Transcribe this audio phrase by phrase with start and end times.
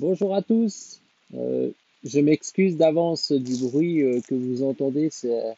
[0.00, 1.00] Bonjour à tous.
[1.34, 1.72] Euh,
[2.04, 5.10] je m'excuse d'avance du bruit euh, que vous entendez.
[5.24, 5.54] Euh,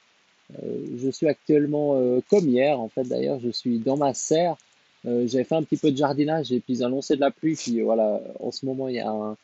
[0.97, 4.57] je suis actuellement comme hier, en fait d'ailleurs, je suis dans ma serre.
[5.05, 7.55] J'ai fait un petit peu de jardinage et puis annoncé de la pluie.
[7.55, 9.37] Puis voilà, en ce moment il y a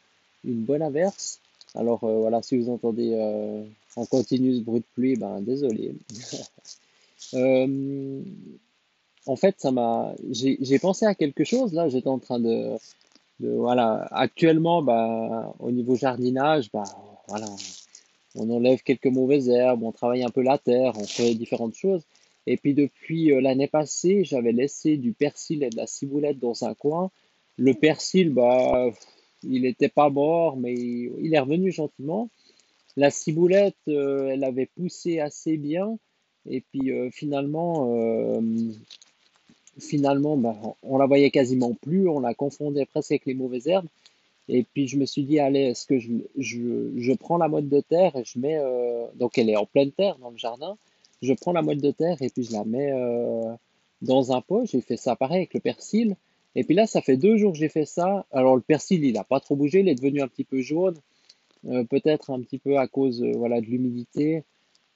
[0.45, 1.41] une bonne averse.
[1.75, 3.15] Alors voilà, si vous entendez
[3.97, 5.95] en continu ce bruit de pluie, ben désolé.
[9.27, 11.89] en fait, ça m'a, j'ai pensé à quelque chose là.
[11.89, 12.77] J'étais en train de
[13.41, 16.85] voilà, actuellement, bah, au niveau jardinage, bah,
[17.29, 17.47] voilà,
[18.35, 22.03] on enlève quelques mauvaises herbes, on travaille un peu la terre, on fait différentes choses.
[22.47, 26.65] Et puis depuis euh, l'année passée, j'avais laissé du persil et de la ciboulette dans
[26.65, 27.11] un coin.
[27.57, 28.91] Le persil, bah,
[29.43, 32.31] il n'était pas mort, mais il est revenu gentiment.
[32.97, 35.99] La ciboulette, euh, elle avait poussé assez bien.
[36.49, 38.41] Et puis euh, finalement,
[39.79, 43.89] finalement, bah, on la voyait quasiment plus, on la confondait presque avec les mauvaises herbes.
[44.49, 47.81] Et puis je me suis dit, allez, est-ce que je, je, prends la motte de
[47.81, 50.77] terre et je mets, euh, donc elle est en pleine terre dans le jardin,
[51.21, 53.53] je prends la motte de terre et puis je la mets euh,
[54.03, 54.65] dans un pot.
[54.67, 56.17] J'ai fait ça pareil avec le persil.
[56.55, 58.25] Et puis là, ça fait deux jours que j'ai fait ça.
[58.31, 60.97] Alors le persil, il n'a pas trop bougé, il est devenu un petit peu jaune,
[61.67, 64.45] euh, peut-être un petit peu à cause voilà, de l'humidité.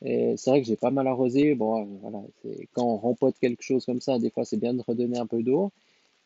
[0.05, 1.55] Et c'est vrai que j'ai pas mal arrosé.
[1.55, 2.23] Bon, voilà,
[2.73, 5.43] quand on rempote quelque chose comme ça, des fois c'est bien de redonner un peu
[5.43, 5.73] d'eau.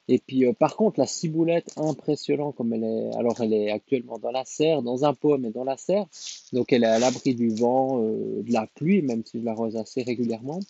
[0.06, 3.16] Et puis euh, par contre, la ciboulette, impressionnant comme elle est.
[3.16, 6.06] Alors elle est actuellement dans la serre, dans un pot, mais dans la serre.
[6.52, 9.76] Donc elle est à l'abri du vent, euh, de la pluie, même si je l'arrose
[9.76, 10.60] assez régulièrement.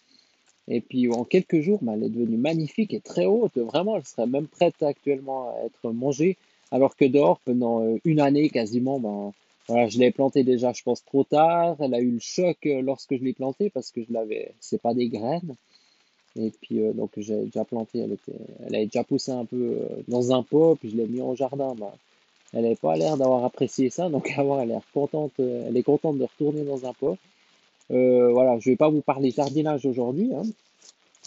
[0.69, 3.56] Et puis en quelques jours, bah, elle est devenue magnifique et très haute.
[3.56, 6.36] Vraiment, elle serait même prête actuellement à être mangée.
[6.71, 9.32] Alors que dehors, pendant euh, une année quasiment, ben,
[9.69, 11.76] voilà, je l'ai planté déjà, je pense, trop tard.
[11.80, 14.80] Elle a eu le choc euh, lorsque je l'ai planté parce que je l'avais, c'est
[14.80, 15.54] pas des graines.
[16.36, 18.36] Et puis, euh, donc, j'ai déjà planté, elle était,
[18.66, 21.34] elle avait déjà poussé un peu euh, dans un pot, puis je l'ai mis en
[21.34, 21.74] jardin.
[21.78, 21.94] Bah,
[22.53, 26.24] elle n'avait pas l'air d'avoir apprécié ça, donc avoir l'air contente, elle est contente de
[26.24, 27.16] retourner dans un pot.
[27.88, 30.42] voilà, je vais pas vous parler jardinage aujourd'hui, hein,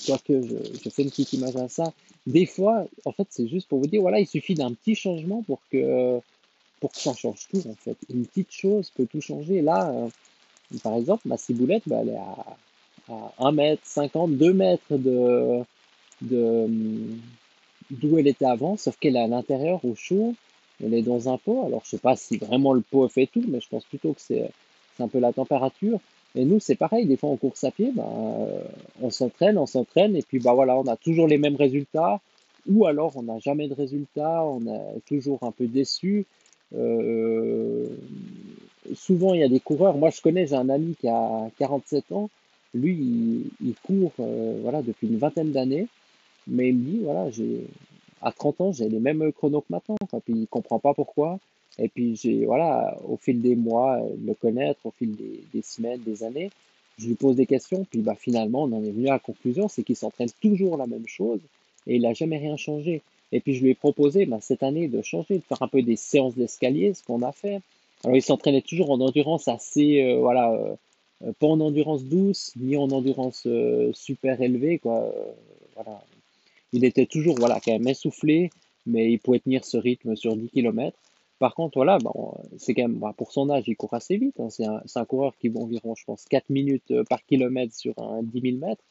[0.06, 1.92] quoique je, je fais une petite image à ça.
[2.28, 5.42] Des fois, en fait, c'est juste pour vous dire, voilà, il suffit d'un petit changement
[5.44, 6.22] pour que
[6.80, 7.98] pour que ça change tout en fait.
[8.10, 9.62] Une petite chose peut tout changer.
[9.62, 10.10] Là, euh,
[10.84, 12.58] par exemple, ma ciboulette, bah, elle est à,
[13.10, 15.64] à 1 mètre 50, 2 mètres de,
[16.22, 16.68] de
[17.90, 20.36] d'où elle était avant, sauf qu'elle est à l'intérieur au chaud.
[20.84, 21.66] Elle est dans un pot.
[21.66, 24.22] Alors, je sais pas si vraiment le pot fait tout, mais je pense plutôt que
[24.22, 24.52] c'est
[25.00, 26.00] un peu la température.
[26.36, 27.06] Et nous, c'est pareil.
[27.06, 28.08] Des fois, en course à pied, bah,
[29.02, 32.20] on s'entraîne, on s'entraîne, et puis bah voilà, on a toujours les mêmes résultats.
[32.70, 36.26] Ou alors, on n'a jamais de résultats, on est toujours un peu déçu.
[36.76, 37.88] Euh,
[38.96, 39.98] souvent, il y a des coureurs.
[39.98, 42.30] Moi, je connais, j'ai un ami qui a 47 ans.
[42.74, 45.88] Lui, il, court euh, voilà, depuis une vingtaine d'années.
[46.48, 47.68] Mais il me dit, voilà, j'ai,
[48.22, 49.98] à 30 ans, j'ai les mêmes chronos que maintenant.
[50.10, 50.22] Quoi.
[50.22, 51.40] Puis il comprend pas pourquoi.
[51.80, 56.02] Et puis, j'ai, voilà, au fil des mois, le connaître, au fil des, des, semaines,
[56.02, 56.50] des années,
[56.98, 57.86] je lui pose des questions.
[57.90, 60.88] Puis bah, finalement, on en est venu à la conclusion, c'est qu'il s'entraîne toujours la
[60.88, 61.40] même chose
[61.88, 63.02] et il n'a jamais rien changé.
[63.32, 65.82] Et puis je lui ai proposé ben, cette année de changer, de faire un peu
[65.82, 67.62] des séances d'escalier, ce qu'on a fait.
[68.04, 72.78] Alors il s'entraînait toujours en endurance assez, euh, voilà, euh, pas en endurance douce, ni
[72.78, 75.14] en endurance euh, super élevée, quoi.
[75.76, 76.04] voilà.
[76.74, 78.50] Il était toujours, voilà, quand même essoufflé,
[78.86, 80.98] mais il pouvait tenir ce rythme sur 10 km.
[81.40, 84.40] Par contre, voilà, bon, c'est quand même, bah, pour son âge, il court assez vite.
[84.40, 84.50] Hein.
[84.50, 88.22] C'est un, un, coureur qui va environ, je pense, 4 minutes par kilomètre sur un
[88.22, 88.82] 10 000 mètres.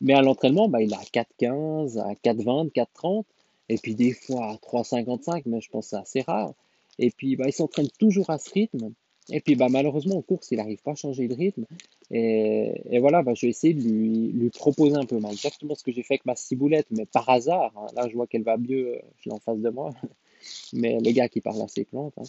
[0.00, 3.24] Mais à l'entraînement, bah, il a 4,15, à 4,20, 4,30.
[3.68, 6.52] Et puis des fois à 3,55, mais je pense que c'est assez rare.
[6.98, 8.92] Et puis bah, il s'entraîne toujours à ce rythme.
[9.30, 11.64] Et puis bah, malheureusement en course, il n'arrive pas à changer de rythme.
[12.10, 15.32] Et, voilà, bah, je vais essayer de lui, proposer un peu mal.
[15.32, 17.72] Exactement ce que j'ai fait avec ma ciboulette, mais par hasard.
[17.76, 17.86] Hein.
[17.96, 19.92] Là, je vois qu'elle va mieux, je l'ai en face de moi.
[20.74, 22.12] Mais le gars qui parle à ses plantes.
[22.18, 22.24] Hein.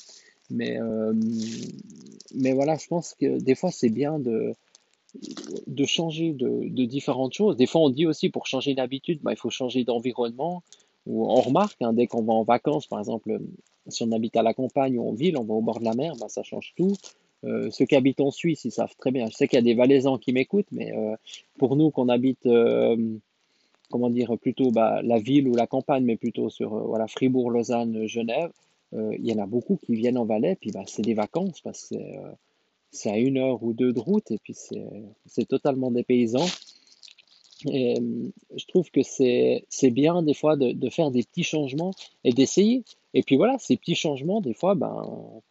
[0.49, 1.13] Mais, euh,
[2.33, 4.53] mais voilà, je pense que des fois, c'est bien de,
[5.67, 7.57] de changer de, de, différentes choses.
[7.57, 10.63] Des fois, on dit aussi pour changer d'habitude, bah, il faut changer d'environnement
[11.07, 13.39] on remarque, hein, dès qu'on va en vacances, par exemple,
[13.87, 15.93] si on habite à la campagne ou en ville, on va au bord de la
[15.93, 16.93] mer, bah, ça change tout.
[17.43, 19.27] Euh, ceux qui habitent en Suisse, ils savent très bien.
[19.27, 21.15] Je sais qu'il y a des Valaisans qui m'écoutent, mais euh,
[21.57, 22.97] pour nous, qu'on habite, euh,
[23.91, 28.07] comment dire, plutôt bah, la ville ou la campagne, mais plutôt sur voilà, Fribourg, Lausanne,
[28.07, 28.51] Genève,
[28.93, 31.89] il y en a beaucoup qui viennent en Valais, puis bah, c'est des vacances parce
[31.89, 31.97] que
[32.91, 34.55] c'est à une heure ou deux de route et puis
[35.25, 36.45] c'est totalement dépaysant.
[37.71, 37.95] Et
[38.55, 41.91] je trouve que c'est bien des fois de, faire des petits changements
[42.23, 42.83] et d'essayer.
[43.13, 45.41] Et puis voilà, ces petits changements, des fois, ben,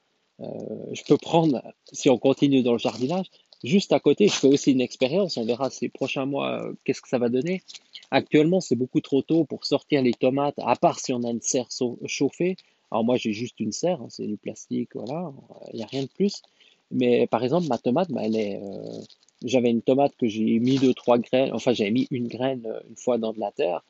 [0.41, 0.47] euh,
[0.93, 1.63] je peux prendre,
[1.93, 3.27] si on continue dans le jardinage,
[3.63, 5.37] juste à côté, je fais aussi une expérience.
[5.37, 7.63] On verra ces prochains mois euh, qu'est-ce que ça va donner.
[8.11, 11.41] Actuellement, c'est beaucoup trop tôt pour sortir les tomates, à part si on a une
[11.41, 11.69] serre
[12.07, 12.57] chauffée.
[12.91, 15.33] Alors moi, j'ai juste une serre, hein, c'est du plastique, voilà,
[15.73, 16.43] il n'y a rien de plus.
[16.91, 19.01] Mais par exemple, ma tomate, ben, elle est, euh,
[19.45, 22.97] j'avais une tomate que j'ai mis deux, trois graines, enfin j'avais mis une graine une
[22.97, 23.83] fois dans de la terre.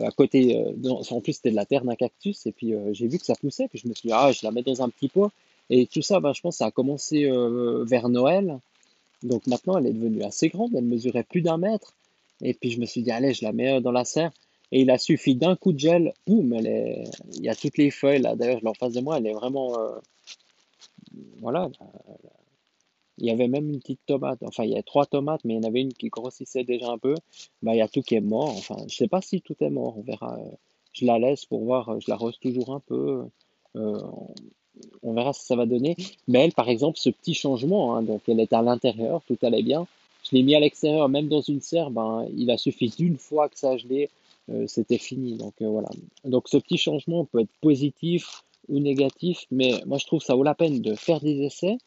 [0.00, 0.58] à côté,
[1.10, 3.68] en plus c'était de la terre d'un cactus, et puis j'ai vu que ça poussait,
[3.68, 5.30] puis je me suis dit, ah, je la mets dans un petit pot.
[5.70, 8.58] Et tout ça, ben, je pense, ça a commencé euh, vers Noël.
[9.22, 10.74] Donc maintenant, elle est devenue assez grande.
[10.74, 11.94] Elle mesurait plus d'un mètre.
[12.42, 14.32] Et puis je me suis dit, allez, je la mets euh, dans la serre.
[14.70, 17.04] Et il a suffi d'un coup de gel, boum, elle est...
[17.34, 18.36] il y a toutes les feuilles là.
[18.36, 19.78] D'ailleurs, je l'en face de moi, elle est vraiment.
[19.78, 19.98] Euh,
[21.40, 21.70] voilà.
[23.22, 24.42] Il y avait même une petite tomate.
[24.42, 26.90] Enfin, il y a trois tomates, mais il y en avait une qui grossissait déjà
[26.90, 27.14] un peu.
[27.62, 28.50] Ben, il y a tout qui est mort.
[28.50, 29.96] Enfin, je sais pas si tout est mort.
[29.96, 30.38] On verra.
[30.92, 31.98] Je la laisse pour voir.
[32.00, 33.24] Je la rose toujours un peu
[35.02, 35.96] on verra ce que ça va donner.
[36.28, 39.62] Mais elle, par exemple, ce petit changement, hein, donc elle est à l'intérieur, tout allait
[39.62, 39.86] bien.
[40.24, 43.48] Je l'ai mis à l'extérieur, même dans une serre, ben, il a suffi d'une fois
[43.48, 44.08] que ça a gelé,
[44.50, 45.34] euh, c'était fini.
[45.34, 45.88] Donc euh, voilà.
[46.24, 50.44] Donc ce petit changement peut être positif ou négatif, mais moi je trouve ça vaut
[50.44, 51.78] la peine de faire des essais.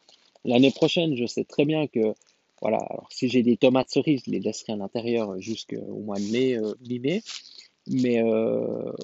[0.46, 2.14] L'année prochaine, je sais très bien que
[2.62, 6.30] voilà, alors si j'ai des tomates cerises, je les laisserai à l'intérieur jusqu'au mois de
[6.30, 7.22] mai, euh, mi-mai.
[7.88, 8.20] Mais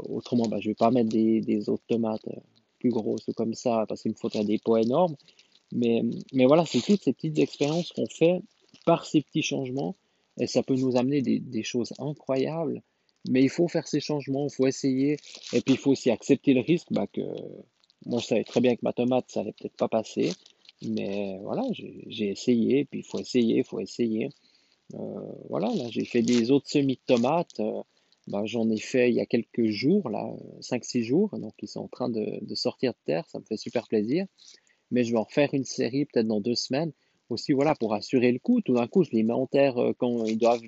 [0.08, 2.26] autrement, ben, je ne vais pas mettre des, autres tomates
[2.80, 5.14] plus grosses comme ça, parce qu'il me faudrait des poids énormes.
[5.70, 6.02] Mais,
[6.32, 8.42] mais voilà, c'est toutes ces petites expériences qu'on fait
[8.84, 9.94] par ces petits changements,
[10.40, 12.82] et ça peut nous amener des, des, choses incroyables.
[13.28, 15.16] Mais il faut faire ces changements, il faut essayer,
[15.52, 17.20] et puis il faut aussi accepter le risque bah, que
[18.04, 20.32] moi je savais très bien que ma tomate ça allait peut-être pas passer,
[20.88, 24.28] mais voilà, j'ai essayé, puis il faut essayer, il faut essayer.
[24.94, 24.98] Euh,
[25.48, 27.60] voilà, là j'ai fait des autres semis de tomates.
[27.60, 27.82] Euh,
[28.28, 31.80] bah, j'en ai fait il y a quelques jours, là, 5-6 jours, donc ils sont
[31.80, 34.26] en train de, de, sortir de terre, ça me fait super plaisir.
[34.92, 36.92] Mais je vais en refaire une série peut-être dans deux semaines,
[37.30, 38.60] aussi voilà, pour assurer le coup.
[38.60, 40.62] Tout d'un coup, je les mets en terre euh, quand ils doivent,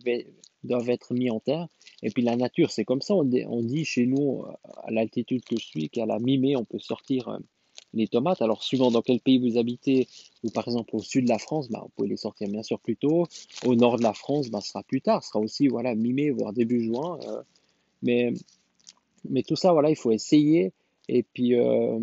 [0.64, 1.68] doivent être mis en terre.
[2.02, 4.44] Et puis la nature, c'est comme ça, on, on dit chez nous,
[4.82, 7.38] à l'altitude que je suis, qu'à la mi-mai, on peut sortir euh,
[7.94, 8.42] les tomates.
[8.42, 10.08] Alors, suivant dans quel pays vous habitez,
[10.42, 12.78] ou par exemple au sud de la France, bah, vous pouvez les sortir bien sûr
[12.78, 13.26] plus tôt.
[13.64, 16.30] Au nord de la France, bah, ce sera plus tard, ce sera aussi voilà, mi-mai,
[16.30, 17.18] voire début juin.
[17.26, 17.42] Euh.
[18.02, 18.32] mais,
[19.28, 20.72] mais tout ça, voilà, il faut essayer
[21.08, 21.98] et puis euh,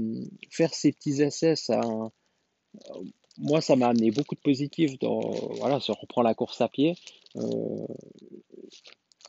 [0.49, 1.55] faire ces petits essais.
[1.55, 1.81] Ça,
[3.38, 4.97] moi, ça m'a amené beaucoup de positifs.
[4.99, 5.19] Dans,
[5.57, 6.95] voilà, si on reprend la course à pied,
[7.35, 7.88] euh,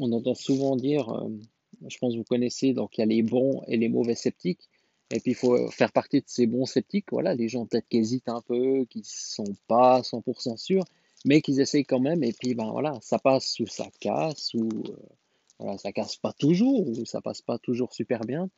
[0.00, 1.06] on entend souvent dire,
[1.87, 4.69] je pense que vous connaissez, donc il y a les bons et les mauvais sceptiques.
[5.12, 7.99] Et puis, il faut faire partie de ces bons sceptiques, voilà, les gens peut-être qui
[7.99, 10.85] hésitent un peu, qui ne sont pas 100% sûrs,
[11.26, 12.25] mais qui essayent quand même.
[12.25, 14.97] Et puis, ben voilà, ça passe ou ça casse, ou euh,
[15.59, 18.49] voilà, ça casse pas toujours, ou ça passe pas toujours super bien.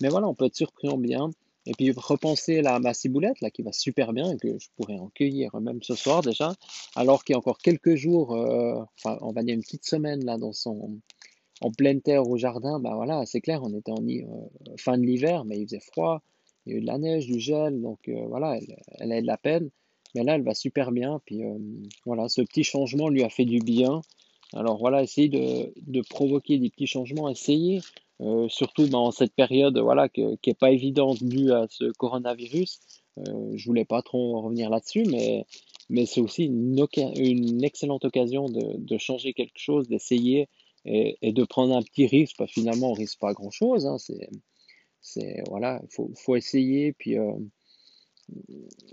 [0.00, 1.30] Mais voilà, on peut être surpris en bien.
[1.66, 5.10] Et puis, repenser la, ma ciboulette, là, qui va super bien, que je pourrais en
[5.10, 6.54] cueillir même ce soir déjà,
[6.96, 10.24] alors qu'il y a encore quelques jours, euh, enfin, on va dire une petite semaine,
[10.24, 10.98] là, dans son
[11.60, 15.04] en pleine terre au jardin, bah voilà, c'est clair, on était en euh, fin de
[15.04, 16.22] l'hiver, mais il faisait froid,
[16.66, 18.58] il y a eu de la neige, du gel, donc euh, voilà,
[18.98, 19.70] elle, a de la peine,
[20.14, 21.58] mais là, elle va super bien, puis euh,
[22.06, 24.02] voilà, ce petit changement lui a fait du bien.
[24.54, 27.80] Alors voilà, essayez de, provoquer des petits changements, essayez,
[28.48, 32.80] surtout dans cette période voilà, qui n'est pas évidente due à ce coronavirus.
[33.18, 35.44] je voulais pas trop revenir là-dessus, mais,
[35.90, 36.86] mais c'est aussi une,
[37.18, 40.48] une, excellente occasion de, de changer quelque chose, d'essayer
[40.88, 43.86] et, de prendre un petit risque, finalement, on risque pas grand-chose.
[43.86, 43.96] Hein,
[45.00, 47.32] c'est, voilà, il faut, essayer, puis euh,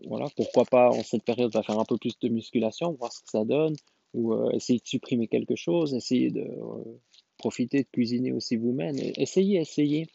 [0.08, 3.22] voilà, pourquoi pas en cette période, va faire un peu plus de musculation, voir ce
[3.22, 3.76] que ça donne,
[4.14, 7.00] ou euh, essayer de supprimer quelque chose, essayer de euh,
[7.38, 10.08] profiter de cuisiner aussi vous-même, essayez, essayez,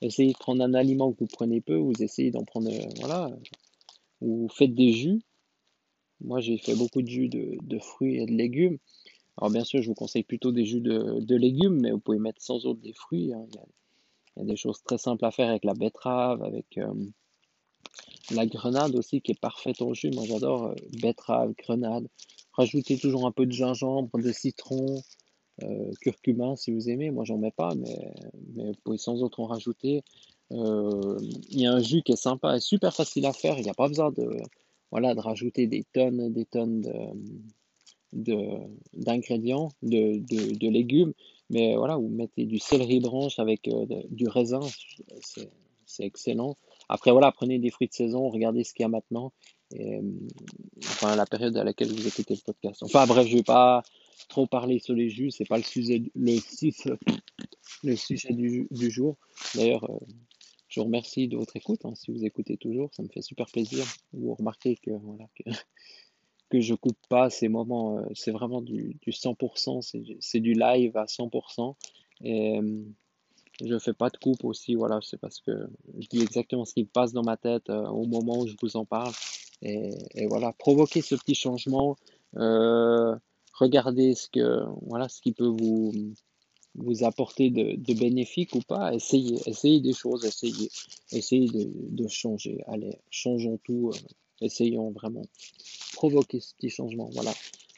[0.00, 3.30] essayez de prendre un aliment que vous prenez peu, vous essayez d'en prendre, voilà,
[4.20, 5.20] ou faites des jus.
[6.22, 8.78] Moi, j'ai fait beaucoup de jus de fruits et de légumes.
[9.40, 12.42] Alors bien sûr, je vous conseille plutôt des jus de, légumes, mais vous pouvez mettre
[12.42, 13.32] sans autre des fruits.
[13.32, 13.46] Hein.
[14.36, 16.92] Il, y a, des choses très simples à faire avec la betterave, avec euh,
[18.32, 20.10] la grenade aussi qui est parfaite en jus.
[20.10, 22.06] Moi j'adore euh, betterave, grenade.
[22.52, 25.02] Rajoutez toujours un peu de gingembre, de citron,
[25.62, 27.10] euh, curcuma si vous aimez.
[27.10, 28.12] Moi j'en mets pas, mais,
[28.56, 30.02] vous pouvez sans autre en rajouter.
[30.50, 33.56] il y a un jus qui est sympa et super facile à faire.
[33.56, 34.28] Il n'y a pas besoin de,
[34.90, 36.90] voilà, de rajouter des tonnes, des tonnes de
[38.12, 41.12] d'ingrédients, de, de, de, légumes,
[41.48, 44.60] mais voilà, vous mettez du céleri branche avec euh, du raisin,
[45.86, 46.56] c'est excellent.
[46.88, 49.32] Après, voilà, prenez des fruits de saison, regardez ce qu'il y a maintenant.
[49.72, 50.00] Et,
[50.84, 52.82] enfin, la période à laquelle vous écoutez le podcast.
[52.82, 53.82] Enfin, bref, je vais pas
[54.28, 56.38] trop parler sur les jus, c'est pas le sujet, le,
[57.84, 59.16] le sujet du, du jour.
[59.54, 59.88] D'ailleurs,
[60.70, 61.84] je vous remercie de votre écoute.
[61.84, 63.84] Hein, si vous écoutez toujours, ça me fait super plaisir.
[64.12, 65.50] Vous remarquez que voilà que,
[66.50, 67.98] que je coupe pas ces moments.
[67.98, 70.16] Euh, c'est vraiment du, du 100%.
[70.20, 71.74] C'est du live à 100%.
[72.22, 72.82] Et euh,
[73.64, 74.74] je fais pas de coupe aussi.
[74.74, 78.06] Voilà, c'est parce que je dis exactement ce qui passe dans ma tête euh, au
[78.06, 79.12] moment où je vous en parle.
[79.62, 81.96] Et, et voilà, provoquer ce petit changement.
[82.34, 85.92] regardez ce que voilà ce qui peut vous
[86.74, 90.70] vous apporter de, de bénéfiques ou pas, essayez, essayez des choses, essayez,
[91.12, 92.62] essayez de, de changer.
[92.66, 93.98] Allez, changeons tout, euh,
[94.40, 95.24] essayons vraiment
[95.94, 97.10] provoquer ce petit changement.
[97.12, 97.32] Voilà.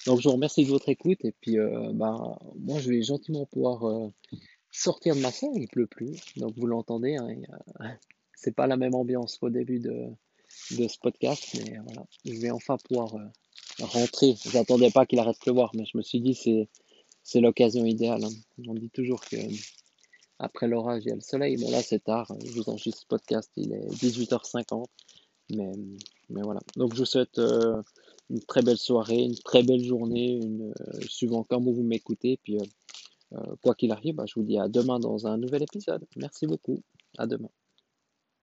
[0.07, 3.47] Donc je vous remercie de votre écoute et puis euh, bah, moi je vais gentiment
[3.47, 4.09] pouvoir euh,
[4.71, 7.29] sortir de ma salle, il pleut plus, donc vous l'entendez, hein,
[8.35, 10.09] c'est pas la même ambiance qu'au début de,
[10.73, 13.15] de ce podcast, mais voilà, je vais enfin pouvoir
[13.79, 14.35] rentrer.
[14.51, 16.69] J'attendais pas qu'il arrête de pleuvoir, mais je me suis dit c'est
[17.23, 18.25] c'est l'occasion idéale.
[18.25, 18.31] Hein.
[18.67, 19.37] On dit toujours que
[20.43, 21.57] après l'orage, il y a le soleil.
[21.59, 22.27] Mais là, c'est tard.
[22.45, 23.51] Je vous enregistre ce podcast.
[23.57, 24.87] Il est 18h50.
[25.51, 25.73] Mais,
[26.31, 26.61] mais voilà.
[26.77, 27.81] Donc, je vous souhaite euh,
[28.29, 32.39] une très belle soirée, une très belle journée, une, euh, suivant comment vous m'écoutez.
[32.43, 32.59] Puis,
[33.33, 36.05] euh, quoi qu'il arrive, bah, je vous dis à demain dans un nouvel épisode.
[36.17, 36.83] Merci beaucoup.
[37.19, 37.51] À demain.